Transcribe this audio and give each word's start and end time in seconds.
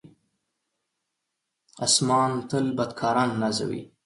آسمان 1.85 2.31
تل 2.49 2.65
بدکاران 2.77 3.29
نازوي. 3.41 3.81